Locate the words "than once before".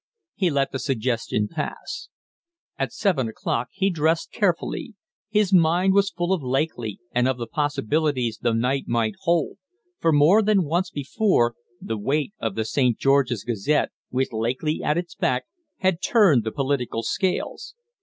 10.41-11.53